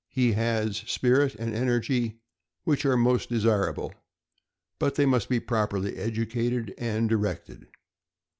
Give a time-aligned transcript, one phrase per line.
[0.09, 2.17] He has spirit and energy,
[2.63, 3.93] which are most desirable,
[4.79, 7.67] but they must be properly educated and directed.